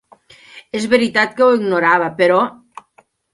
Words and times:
És 0.79 0.87
veritat 0.93 1.35
que 1.41 1.45
ho 1.49 1.59
ignorava, 1.59 2.09
però... 2.23 2.41